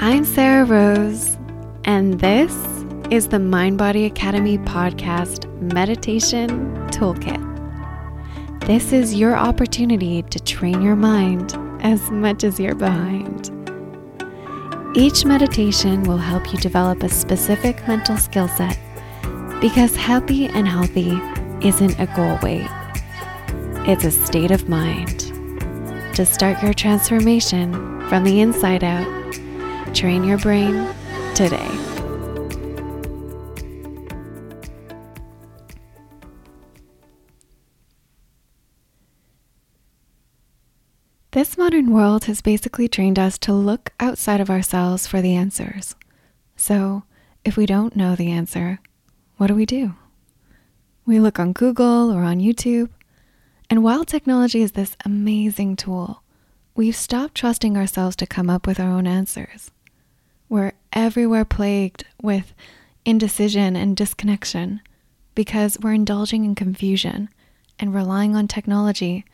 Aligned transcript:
I'm 0.00 0.24
Sarah 0.24 0.64
Rose, 0.64 1.36
and 1.82 2.20
this 2.20 2.54
is 3.10 3.26
the 3.26 3.40
Mind 3.40 3.78
Body 3.78 4.04
Academy 4.04 4.56
podcast 4.58 5.52
meditation 5.60 6.76
toolkit. 6.86 7.40
This 8.64 8.92
is 8.92 9.16
your 9.16 9.34
opportunity 9.34 10.22
to 10.22 10.38
train 10.38 10.82
your 10.82 10.94
mind 10.94 11.52
as 11.82 12.12
much 12.12 12.44
as 12.44 12.60
you're 12.60 12.76
behind. 12.76 13.50
Each 14.94 15.24
meditation 15.24 16.04
will 16.04 16.16
help 16.16 16.52
you 16.52 16.60
develop 16.60 17.02
a 17.02 17.08
specific 17.08 17.84
mental 17.88 18.18
skill 18.18 18.46
set 18.46 18.78
because 19.60 19.96
happy 19.96 20.46
and 20.46 20.68
healthy 20.68 21.20
isn't 21.66 21.98
a 21.98 22.06
goal 22.14 22.38
weight, 22.40 22.70
it's 23.88 24.04
a 24.04 24.12
state 24.12 24.52
of 24.52 24.68
mind. 24.68 25.32
To 26.14 26.24
start 26.24 26.62
your 26.62 26.72
transformation 26.72 27.72
from 28.08 28.22
the 28.22 28.40
inside 28.40 28.84
out, 28.84 29.18
train 29.98 30.22
your 30.22 30.38
brain 30.38 30.94
today. 31.34 31.68
This 41.32 41.58
modern 41.58 41.92
world 41.92 42.26
has 42.26 42.40
basically 42.40 42.86
trained 42.86 43.18
us 43.18 43.38
to 43.38 43.52
look 43.52 43.92
outside 43.98 44.40
of 44.40 44.48
ourselves 44.48 45.08
for 45.08 45.20
the 45.20 45.34
answers. 45.34 45.96
So, 46.54 47.02
if 47.44 47.56
we 47.56 47.66
don't 47.66 47.96
know 47.96 48.14
the 48.14 48.30
answer, 48.30 48.78
what 49.36 49.48
do 49.48 49.56
we 49.56 49.66
do? 49.66 49.96
We 51.06 51.18
look 51.18 51.40
on 51.40 51.52
Google 51.52 52.12
or 52.12 52.22
on 52.22 52.38
YouTube. 52.38 52.90
And 53.68 53.82
while 53.82 54.04
technology 54.04 54.62
is 54.62 54.72
this 54.72 54.96
amazing 55.04 55.74
tool, 55.74 56.22
we've 56.76 56.94
stopped 56.94 57.34
trusting 57.34 57.76
ourselves 57.76 58.14
to 58.16 58.26
come 58.28 58.48
up 58.48 58.64
with 58.64 58.78
our 58.78 58.90
own 58.90 59.08
answers. 59.08 59.72
We're 60.48 60.72
everywhere 60.92 61.44
plagued 61.44 62.04
with 62.22 62.54
indecision 63.04 63.76
and 63.76 63.96
disconnection 63.96 64.80
because 65.34 65.78
we're 65.80 65.92
indulging 65.92 66.44
in 66.44 66.54
confusion 66.54 67.28
and 67.78 67.94
relying 67.94 68.34
on 68.34 68.48
technology 68.48 69.24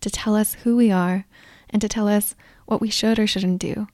to 0.00 0.10
tell 0.10 0.34
us 0.34 0.54
who 0.54 0.76
we 0.76 0.90
are 0.90 1.26
and 1.70 1.80
to 1.82 1.88
tell 1.88 2.08
us 2.08 2.34
what 2.66 2.80
we 2.80 2.90
should 2.90 3.18
or 3.18 3.26
shouldn't 3.26 3.60
do, 3.60 3.86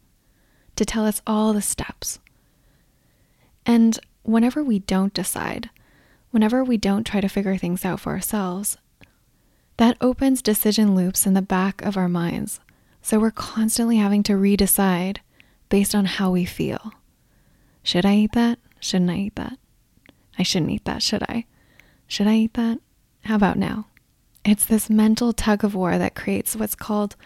to 0.77 0.85
tell 0.85 1.05
us 1.05 1.21
all 1.27 1.53
the 1.53 1.63
steps. 1.63 2.21
And 3.67 3.99
whenever 4.23 4.63
we 4.63 4.79
don't 4.79 5.13
decide, 5.13 5.71
whenever 6.31 6.63
we 6.63 6.77
don't 6.77 7.05
try 7.05 7.21
to 7.21 7.29
figure 7.29 7.57
things 7.57 7.85
out 7.85 8.01
for 8.01 8.13
ourselves, 8.13 8.77
that 9.79 9.97
opens 10.01 10.43
decision 10.43 10.95
loops 10.95 11.27
in 11.27 11.35
the 11.35 11.43
back 11.43 11.83
of 11.83 11.97
our 11.97 12.09
minds. 12.09 12.61
So 13.03 13.19
we're 13.19 13.31
constantly 13.31 13.97
having 13.97 14.23
to 14.25 14.33
redecide 14.35 15.19
based 15.69 15.95
on 15.95 16.05
how 16.05 16.31
we 16.31 16.45
feel. 16.45 16.93
Should 17.83 18.07
I 18.07 18.15
eat 18.17 18.33
that? 18.33 18.59
Shouldn't 18.81 19.11
I 19.11 19.17
eat 19.17 19.37
that? 19.37 19.59
I 20.39 20.43
shouldn't 20.43 20.71
eat 20.71 20.85
that, 20.85 21.03
should 21.03 21.23
I? 21.25 21.47
Should 22.07 22.27
I 22.27 22.35
eat 22.35 22.55
that? 22.55 22.79
How 23.25 23.37
about 23.37 23.59
now? 23.59 23.87
It's 24.45 24.65
this 24.65 24.89
mental 24.89 25.33
tug 25.33 25.65
of 25.65 25.75
war 25.75 25.99
that 25.99 26.15
creates 26.15 26.57
what's 26.57 26.75
called 26.75 27.17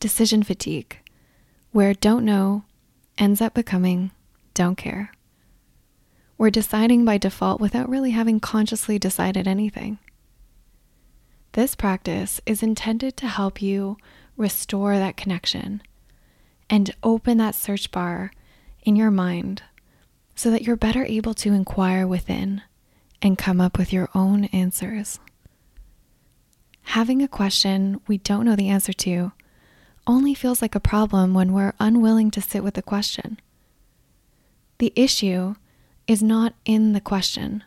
decision 0.00 0.42
fatigue, 0.42 0.98
where 1.72 1.92
don't 1.94 2.24
know 2.24 2.64
ends 3.18 3.40
up 3.40 3.54
becoming 3.54 4.10
don't 4.54 4.76
care. 4.76 5.12
We're 6.38 6.50
deciding 6.50 7.04
by 7.04 7.18
default 7.18 7.60
without 7.60 7.88
really 7.88 8.10
having 8.10 8.40
consciously 8.40 8.98
decided 8.98 9.46
anything. 9.46 9.98
This 11.52 11.74
practice 11.74 12.40
is 12.46 12.62
intended 12.62 13.16
to 13.18 13.28
help 13.28 13.60
you 13.60 13.98
restore 14.36 14.98
that 14.98 15.16
connection 15.16 15.82
and 16.72 16.94
open 17.02 17.36
that 17.36 17.54
search 17.54 17.90
bar 17.90 18.32
in 18.82 18.96
your 18.96 19.10
mind 19.10 19.62
so 20.34 20.50
that 20.50 20.62
you're 20.62 20.74
better 20.74 21.04
able 21.04 21.34
to 21.34 21.52
inquire 21.52 22.06
within 22.06 22.62
and 23.20 23.36
come 23.36 23.60
up 23.60 23.76
with 23.76 23.92
your 23.92 24.08
own 24.14 24.46
answers. 24.46 25.20
Having 26.84 27.22
a 27.22 27.28
question 27.28 28.00
we 28.06 28.16
don't 28.16 28.46
know 28.46 28.56
the 28.56 28.70
answer 28.70 28.94
to 28.94 29.32
only 30.06 30.32
feels 30.32 30.62
like 30.62 30.74
a 30.74 30.80
problem 30.80 31.34
when 31.34 31.52
we're 31.52 31.74
unwilling 31.78 32.30
to 32.30 32.40
sit 32.40 32.64
with 32.64 32.72
the 32.72 32.82
question. 32.82 33.38
The 34.78 34.94
issue 34.96 35.54
is 36.06 36.22
not 36.22 36.54
in 36.64 36.94
the 36.94 37.02
question, 37.02 37.64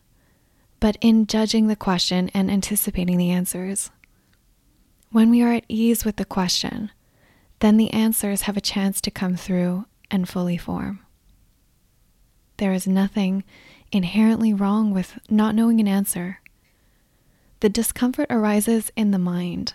but 0.79 0.97
in 0.99 1.27
judging 1.27 1.67
the 1.67 1.75
question 1.75 2.31
and 2.33 2.49
anticipating 2.49 3.17
the 3.17 3.29
answers. 3.29 3.91
When 5.11 5.29
we 5.29 5.43
are 5.43 5.53
at 5.53 5.65
ease 5.69 6.03
with 6.03 6.15
the 6.15 6.25
question, 6.25 6.89
then 7.65 7.77
the 7.77 7.89
answers 7.89 8.43
have 8.43 8.55
a 8.55 8.61
chance 8.61 9.01
to 9.01 9.09
come 9.09 9.35
through 9.35 9.87
and 10.11 10.29
fully 10.29 10.55
form. 10.55 10.99
There 12.57 12.73
is 12.73 12.85
nothing 12.85 13.43
inherently 13.91 14.53
wrong 14.53 14.93
with 14.93 15.17
not 15.31 15.55
knowing 15.55 15.79
an 15.79 15.87
answer. 15.87 16.41
The 17.61 17.69
discomfort 17.69 18.27
arises 18.29 18.91
in 18.95 19.09
the 19.09 19.17
mind 19.17 19.73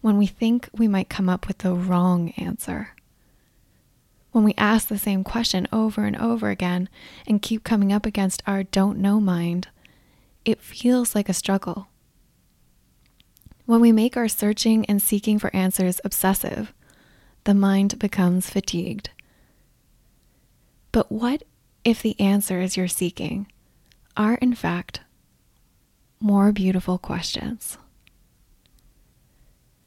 when 0.00 0.18
we 0.18 0.26
think 0.26 0.68
we 0.72 0.88
might 0.88 1.08
come 1.08 1.28
up 1.28 1.46
with 1.46 1.58
the 1.58 1.74
wrong 1.74 2.30
answer. 2.30 2.96
When 4.32 4.42
we 4.42 4.54
ask 4.58 4.88
the 4.88 4.98
same 4.98 5.22
question 5.22 5.68
over 5.72 6.06
and 6.06 6.16
over 6.16 6.50
again 6.50 6.88
and 7.24 7.40
keep 7.40 7.62
coming 7.62 7.92
up 7.92 8.04
against 8.04 8.42
our 8.48 8.64
don't 8.64 8.98
know 8.98 9.20
mind, 9.20 9.68
it 10.44 10.60
feels 10.60 11.14
like 11.14 11.28
a 11.28 11.34
struggle. 11.34 11.86
When 13.64 13.80
we 13.80 13.92
make 13.92 14.16
our 14.16 14.26
searching 14.26 14.84
and 14.86 15.00
seeking 15.00 15.38
for 15.38 15.54
answers 15.54 16.00
obsessive, 16.04 16.74
the 17.48 17.54
mind 17.54 17.98
becomes 17.98 18.50
fatigued. 18.50 19.08
But 20.92 21.10
what 21.10 21.44
if 21.82 22.02
the 22.02 22.14
answers 22.20 22.76
you're 22.76 22.88
seeking 22.88 23.46
are, 24.18 24.34
in 24.34 24.54
fact, 24.54 25.00
more 26.20 26.52
beautiful 26.52 26.98
questions? 26.98 27.78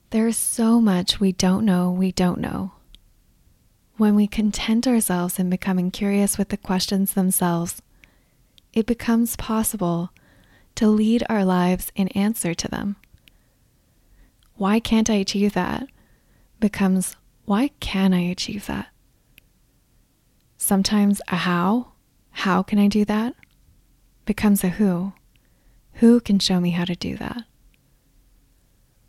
There 0.10 0.28
is 0.28 0.38
so 0.38 0.82
much 0.82 1.20
we 1.20 1.34
don't 1.34 1.64
know 1.64 1.92
we 1.92 2.12
don't 2.12 2.40
know. 2.40 2.72
When 3.96 4.16
we 4.16 4.26
content 4.26 4.88
ourselves 4.88 5.38
in 5.38 5.52
becoming 5.52 5.92
curious 5.92 6.40
with 6.40 6.50
the 6.50 6.58
questions 6.58 7.14
themselves, 7.14 7.80
it 8.74 8.88
becomes 8.88 9.36
possible 9.36 10.10
to 10.74 10.88
lead 10.88 11.24
our 11.30 11.46
lives 11.46 11.92
in 11.94 12.08
answer 12.08 12.56
to 12.56 12.68
them. 12.68 12.96
Why 14.56 14.80
can't 14.80 15.12
I 15.12 15.22
achieve 15.22 15.54
that? 15.54 15.88
becomes 16.60 17.18
why 17.52 17.68
can 17.82 18.14
I 18.14 18.22
achieve 18.22 18.68
that? 18.68 18.88
Sometimes 20.56 21.22
a 21.28 21.36
how, 21.36 21.92
how 22.30 22.64
can 22.64 22.80
I 22.80 22.88
do 22.88 23.04
that? 23.04 23.36
becomes 24.24 24.64
a 24.64 24.70
who, 24.70 25.12
who 25.96 26.22
can 26.22 26.40
show 26.40 26.62
me 26.62 26.70
how 26.70 26.86
to 26.86 26.96
do 26.96 27.18
that? 27.18 27.44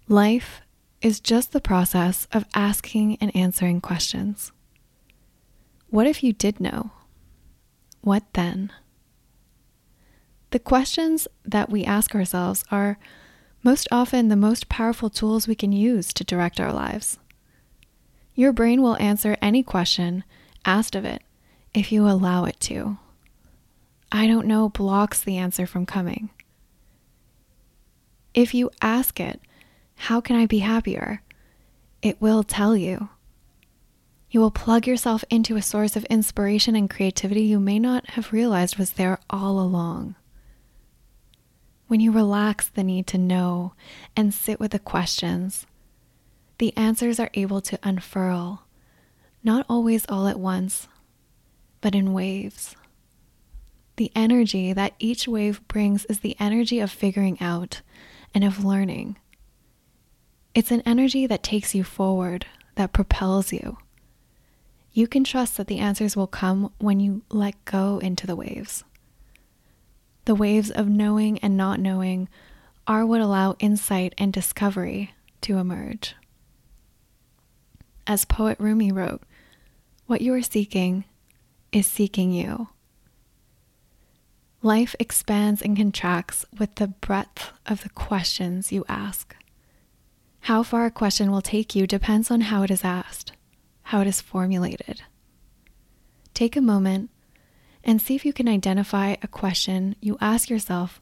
Life 0.08 0.60
is 1.00 1.20
just 1.20 1.52
the 1.52 1.60
process 1.60 2.26
of 2.32 2.44
asking 2.52 3.16
and 3.20 3.30
answering 3.36 3.80
questions. 3.80 4.50
What 5.90 6.08
if 6.08 6.24
you 6.24 6.32
did 6.32 6.58
know? 6.58 6.90
What 8.00 8.24
then? 8.32 8.72
The 10.50 10.58
questions 10.58 11.28
that 11.44 11.70
we 11.70 11.84
ask 11.84 12.12
ourselves 12.12 12.64
are 12.72 12.98
most 13.62 13.86
often 13.92 14.26
the 14.26 14.34
most 14.34 14.68
powerful 14.68 15.10
tools 15.10 15.46
we 15.46 15.54
can 15.54 15.70
use 15.70 16.12
to 16.14 16.24
direct 16.24 16.58
our 16.58 16.72
lives. 16.72 17.20
Your 18.34 18.52
brain 18.52 18.80
will 18.80 18.96
answer 18.96 19.36
any 19.42 19.62
question 19.62 20.24
asked 20.64 20.94
of 20.94 21.04
it 21.04 21.22
if 21.74 21.92
you 21.92 22.08
allow 22.08 22.44
it 22.44 22.58
to. 22.60 22.98
I 24.10 24.26
don't 24.26 24.46
know 24.46 24.68
blocks 24.68 25.22
the 25.22 25.38
answer 25.38 25.66
from 25.66 25.86
coming. 25.86 26.30
If 28.34 28.54
you 28.54 28.70
ask 28.80 29.20
it, 29.20 29.40
how 29.96 30.20
can 30.20 30.36
I 30.36 30.46
be 30.46 30.60
happier? 30.60 31.22
It 32.00 32.20
will 32.20 32.42
tell 32.42 32.76
you. 32.76 33.10
You 34.30 34.40
will 34.40 34.50
plug 34.50 34.86
yourself 34.86 35.24
into 35.28 35.56
a 35.56 35.62
source 35.62 35.94
of 35.94 36.04
inspiration 36.06 36.74
and 36.74 36.88
creativity 36.88 37.42
you 37.42 37.60
may 37.60 37.78
not 37.78 38.10
have 38.10 38.32
realized 38.32 38.78
was 38.78 38.92
there 38.92 39.18
all 39.28 39.60
along. 39.60 40.14
When 41.86 42.00
you 42.00 42.10
relax 42.10 42.68
the 42.68 42.82
need 42.82 43.06
to 43.08 43.18
know 43.18 43.74
and 44.16 44.32
sit 44.32 44.58
with 44.58 44.70
the 44.70 44.78
questions, 44.78 45.66
the 46.62 46.76
answers 46.76 47.18
are 47.18 47.30
able 47.34 47.60
to 47.60 47.76
unfurl, 47.82 48.62
not 49.42 49.66
always 49.68 50.06
all 50.08 50.28
at 50.28 50.38
once, 50.38 50.86
but 51.80 51.92
in 51.92 52.12
waves. 52.12 52.76
The 53.96 54.12
energy 54.14 54.72
that 54.72 54.94
each 55.00 55.26
wave 55.26 55.66
brings 55.66 56.04
is 56.04 56.20
the 56.20 56.36
energy 56.38 56.78
of 56.78 56.88
figuring 56.88 57.36
out 57.40 57.80
and 58.32 58.44
of 58.44 58.64
learning. 58.64 59.16
It's 60.54 60.70
an 60.70 60.84
energy 60.86 61.26
that 61.26 61.42
takes 61.42 61.74
you 61.74 61.82
forward, 61.82 62.46
that 62.76 62.92
propels 62.92 63.52
you. 63.52 63.78
You 64.92 65.08
can 65.08 65.24
trust 65.24 65.56
that 65.56 65.66
the 65.66 65.80
answers 65.80 66.16
will 66.16 66.28
come 66.28 66.70
when 66.78 67.00
you 67.00 67.22
let 67.28 67.56
go 67.64 67.98
into 67.98 68.24
the 68.24 68.36
waves. 68.36 68.84
The 70.26 70.36
waves 70.36 70.70
of 70.70 70.88
knowing 70.88 71.40
and 71.40 71.56
not 71.56 71.80
knowing 71.80 72.28
are 72.86 73.04
what 73.04 73.20
allow 73.20 73.56
insight 73.58 74.14
and 74.16 74.32
discovery 74.32 75.12
to 75.40 75.58
emerge. 75.58 76.14
As 78.06 78.24
poet 78.24 78.58
Rumi 78.58 78.90
wrote, 78.90 79.22
what 80.06 80.20
you 80.20 80.34
are 80.34 80.42
seeking 80.42 81.04
is 81.70 81.86
seeking 81.86 82.32
you. 82.32 82.68
Life 84.60 84.94
expands 84.98 85.62
and 85.62 85.76
contracts 85.76 86.44
with 86.58 86.74
the 86.76 86.88
breadth 86.88 87.50
of 87.66 87.82
the 87.82 87.88
questions 87.88 88.70
you 88.72 88.84
ask. 88.88 89.34
How 90.40 90.62
far 90.62 90.86
a 90.86 90.90
question 90.90 91.30
will 91.30 91.42
take 91.42 91.74
you 91.74 91.86
depends 91.86 92.30
on 92.30 92.42
how 92.42 92.62
it 92.62 92.70
is 92.70 92.84
asked, 92.84 93.32
how 93.84 94.00
it 94.00 94.06
is 94.06 94.20
formulated. 94.20 95.02
Take 96.34 96.56
a 96.56 96.60
moment 96.60 97.10
and 97.84 98.00
see 98.00 98.14
if 98.14 98.24
you 98.24 98.32
can 98.32 98.48
identify 98.48 99.16
a 99.22 99.28
question 99.28 99.96
you 100.00 100.16
ask 100.20 100.48
yourself 100.50 101.00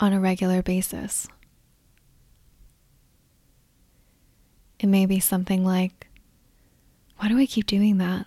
on 0.00 0.12
a 0.12 0.20
regular 0.20 0.62
basis. 0.62 1.28
It 4.78 4.86
may 4.86 5.06
be 5.06 5.20
something 5.20 5.64
like, 5.64 6.08
Why 7.22 7.28
do 7.28 7.38
I 7.38 7.46
keep 7.46 7.66
doing 7.66 7.98
that? 7.98 8.26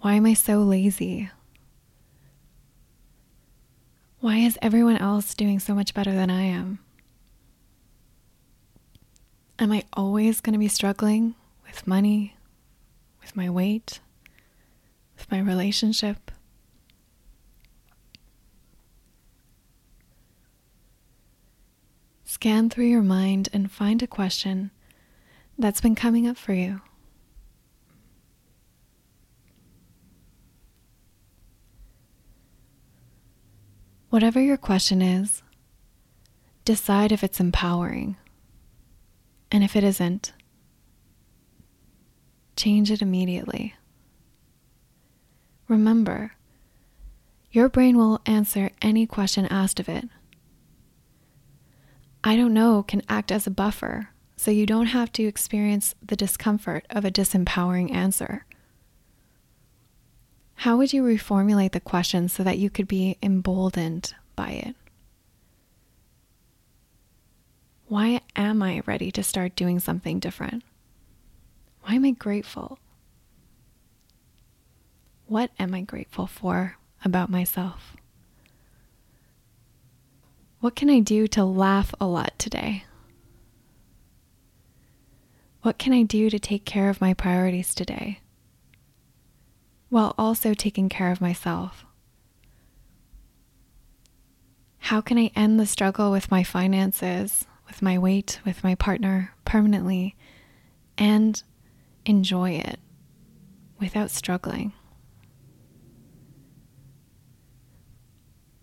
Why 0.00 0.14
am 0.14 0.26
I 0.26 0.34
so 0.34 0.58
lazy? 0.58 1.30
Why 4.18 4.38
is 4.38 4.58
everyone 4.60 4.96
else 4.96 5.36
doing 5.36 5.60
so 5.60 5.72
much 5.72 5.94
better 5.94 6.10
than 6.10 6.28
I 6.28 6.42
am? 6.42 6.80
Am 9.60 9.70
I 9.70 9.84
always 9.92 10.40
going 10.40 10.54
to 10.54 10.58
be 10.58 10.66
struggling 10.66 11.36
with 11.64 11.86
money, 11.86 12.34
with 13.20 13.36
my 13.36 13.48
weight, 13.48 14.00
with 15.16 15.30
my 15.30 15.38
relationship? 15.38 16.32
Scan 22.24 22.68
through 22.68 22.86
your 22.86 23.00
mind 23.02 23.48
and 23.52 23.70
find 23.70 24.02
a 24.02 24.08
question 24.08 24.72
that's 25.60 25.80
been 25.80 25.94
coming 25.94 26.26
up 26.26 26.36
for 26.36 26.52
you. 26.52 26.80
Whatever 34.08 34.40
your 34.40 34.56
question 34.56 35.02
is, 35.02 35.42
decide 36.64 37.12
if 37.12 37.22
it's 37.22 37.38
empowering. 37.38 38.16
And 39.52 39.62
if 39.62 39.76
it 39.76 39.84
isn't, 39.84 40.32
change 42.56 42.90
it 42.90 43.02
immediately. 43.02 43.74
Remember, 45.68 46.32
your 47.52 47.68
brain 47.68 47.96
will 47.96 48.20
answer 48.26 48.70
any 48.82 49.06
question 49.06 49.46
asked 49.46 49.78
of 49.78 49.88
it. 49.88 50.08
I 52.24 52.36
don't 52.36 52.54
know 52.54 52.82
can 52.82 53.02
act 53.08 53.30
as 53.30 53.46
a 53.46 53.50
buffer, 53.50 54.10
so 54.40 54.50
you 54.50 54.64
don't 54.64 54.86
have 54.86 55.12
to 55.12 55.22
experience 55.24 55.94
the 56.02 56.16
discomfort 56.16 56.86
of 56.88 57.04
a 57.04 57.10
disempowering 57.10 57.92
answer. 57.94 58.46
How 60.54 60.78
would 60.78 60.94
you 60.94 61.02
reformulate 61.02 61.72
the 61.72 61.78
question 61.78 62.26
so 62.26 62.42
that 62.42 62.56
you 62.56 62.70
could 62.70 62.88
be 62.88 63.18
emboldened 63.22 64.14
by 64.36 64.52
it? 64.52 64.76
Why 67.88 68.22
am 68.34 68.62
I 68.62 68.80
ready 68.86 69.10
to 69.10 69.22
start 69.22 69.56
doing 69.56 69.78
something 69.78 70.18
different? 70.18 70.62
Why 71.82 71.96
am 71.96 72.06
I 72.06 72.12
grateful? 72.12 72.78
What 75.26 75.50
am 75.58 75.74
I 75.74 75.82
grateful 75.82 76.26
for 76.26 76.78
about 77.04 77.28
myself? 77.28 77.94
What 80.60 80.74
can 80.74 80.88
I 80.88 81.00
do 81.00 81.26
to 81.26 81.44
laugh 81.44 81.94
a 82.00 82.06
lot 82.06 82.38
today? 82.38 82.84
What 85.62 85.78
can 85.78 85.92
I 85.92 86.04
do 86.04 86.30
to 86.30 86.38
take 86.38 86.64
care 86.64 86.88
of 86.88 87.00
my 87.00 87.12
priorities 87.12 87.74
today? 87.74 88.20
While 89.90 90.14
also 90.16 90.54
taking 90.54 90.88
care 90.88 91.12
of 91.12 91.20
myself. 91.20 91.84
How 94.78 95.00
can 95.02 95.18
I 95.18 95.30
end 95.36 95.60
the 95.60 95.66
struggle 95.66 96.10
with 96.10 96.30
my 96.30 96.42
finances, 96.42 97.46
with 97.66 97.82
my 97.82 97.98
weight, 97.98 98.40
with 98.44 98.64
my 98.64 98.74
partner 98.74 99.34
permanently, 99.44 100.16
and 100.96 101.42
enjoy 102.06 102.52
it 102.52 102.80
without 103.78 104.10
struggling? 104.10 104.72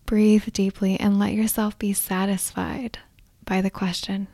Breathe 0.07 0.51
deeply 0.51 0.99
and 0.99 1.19
let 1.19 1.33
yourself 1.33 1.77
be 1.77 1.93
satisfied 1.93 2.97
by 3.45 3.61
the 3.61 3.69
question. 3.69 4.27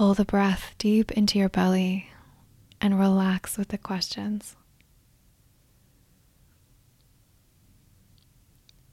Pull 0.00 0.14
the 0.14 0.24
breath 0.24 0.74
deep 0.78 1.12
into 1.12 1.38
your 1.38 1.50
belly 1.50 2.08
and 2.80 2.98
relax 2.98 3.58
with 3.58 3.68
the 3.68 3.76
questions. 3.76 4.56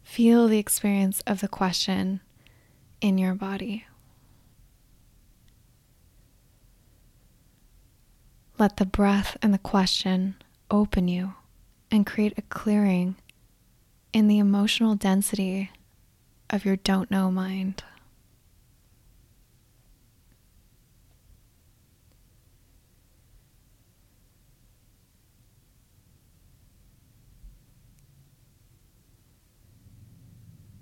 Feel 0.03 0.49
the 0.49 0.57
experience 0.57 1.23
of 1.25 1.39
the 1.39 1.47
question 1.47 2.19
in 2.99 3.17
your 3.17 3.35
body. 3.35 3.87
Let 8.59 8.75
the 8.75 8.85
breath 8.85 9.37
and 9.41 9.53
the 9.53 9.59
question 9.59 10.35
open 10.69 11.07
you 11.07 11.35
and 11.89 12.05
create 12.05 12.37
a 12.37 12.41
clearing 12.41 13.15
in 14.11 14.27
the 14.27 14.39
emotional 14.39 14.95
density 14.95 15.71
of 16.49 16.65
your 16.65 16.75
don't 16.75 17.09
know 17.09 17.31
mind. 17.31 17.81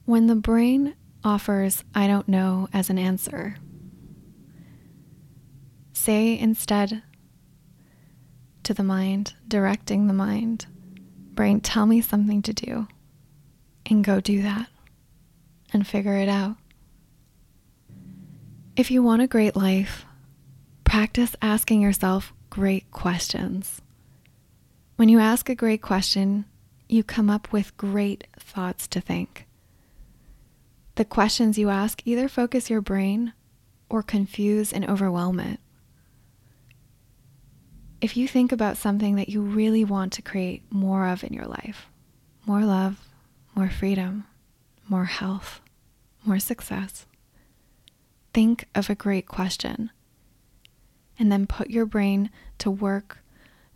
When 0.06 0.28
the 0.28 0.36
brain 0.36 0.96
offers 1.24 1.84
I 1.94 2.08
don't 2.08 2.28
know 2.28 2.70
as 2.72 2.90
an 2.90 2.98
answer, 2.98 3.58
say 5.94 6.38
instead 6.38 7.04
to 8.64 8.74
the 8.74 8.84
mind, 8.84 9.34
directing 9.48 10.08
the 10.08 10.14
mind, 10.14 10.68
Brain, 11.36 11.60
tell 11.60 11.86
me 11.86 12.00
something 12.00 12.42
to 12.44 12.54
do 12.54 12.88
and 13.86 14.06
go 14.06 14.22
do 14.22 14.42
that 14.42 14.68
and 15.74 15.86
figure 15.86 16.16
it 16.16 16.30
out. 16.30 16.56
If 18.78 18.90
you 18.90 19.04
want 19.04 19.22
a 19.22 19.28
great 19.28 19.56
life, 19.56 20.06
practice 20.86 21.36
asking 21.42 21.82
yourself 21.82 22.34
great 22.50 22.90
questions. 22.92 23.82
When 24.96 25.10
you 25.10 25.20
ask 25.20 25.50
a 25.50 25.56
great 25.56 25.82
question, 25.82 26.46
you 26.88 27.04
come 27.04 27.30
up 27.30 27.52
with 27.52 27.76
great 27.76 28.28
thoughts 28.40 28.88
to 28.88 29.02
think. 29.02 29.46
The 30.96 31.06
questions 31.06 31.58
you 31.58 31.70
ask 31.70 32.02
either 32.06 32.28
focus 32.28 32.70
your 32.70 32.82
brain 32.82 33.34
or 33.90 34.02
confuse 34.02 34.72
and 34.72 34.90
overwhelm 34.90 35.40
it. 35.40 35.60
If 38.02 38.16
you 38.16 38.28
think 38.28 38.52
about 38.52 38.78
something 38.78 39.16
that 39.16 39.30
you 39.30 39.42
really 39.42 39.84
want 39.84 40.14
to 40.14 40.22
create 40.22 40.64
more 40.70 41.08
of 41.08 41.24
in 41.24 41.34
your 41.34 41.46
life 41.46 41.88
more 42.48 42.64
love, 42.64 43.00
more 43.56 43.70
freedom, 43.70 44.26
more 44.88 45.06
health, 45.06 45.60
more 46.24 46.38
success 46.38 47.08
think 48.36 48.68
of 48.76 48.90
a 48.90 48.96
great 48.96 49.26
question 49.28 49.90
and 51.18 51.32
then 51.32 51.48
put 51.48 51.70
your 51.70 51.86
brain 51.86 52.30
to 52.58 52.70
work 52.70 53.20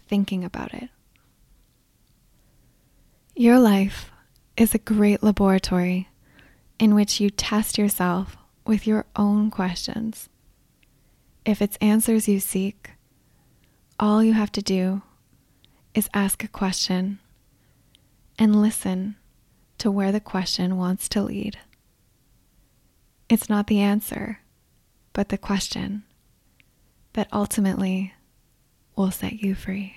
thinking 0.09 0.43
about 0.43 0.73
it. 0.73 0.89
Your 3.37 3.57
life 3.57 4.11
is 4.57 4.75
a 4.75 4.77
great 4.79 5.23
laboratory 5.23 6.09
in 6.79 6.95
which 6.95 7.19
you 7.19 7.29
test 7.29 7.77
yourself 7.77 8.37
with 8.65 8.87
your 8.87 9.05
own 9.15 9.51
questions. 9.51 10.29
If 11.45 11.61
it's 11.61 11.77
answers 11.77 12.27
you 12.27 12.39
seek, 12.39 12.91
all 13.99 14.23
you 14.23 14.33
have 14.33 14.51
to 14.53 14.61
do 14.61 15.01
is 15.93 16.09
ask 16.13 16.43
a 16.43 16.47
question 16.47 17.19
and 18.37 18.61
listen 18.61 19.17
to 19.79 19.91
where 19.91 20.11
the 20.11 20.19
question 20.21 20.77
wants 20.77 21.09
to 21.09 21.21
lead. 21.21 21.57
It's 23.27 23.49
not 23.49 23.67
the 23.67 23.79
answer, 23.79 24.39
but 25.13 25.29
the 25.29 25.37
question 25.37 26.03
that 27.13 27.27
ultimately 27.33 28.13
will 28.95 29.11
set 29.11 29.33
you 29.41 29.55
free. 29.55 29.95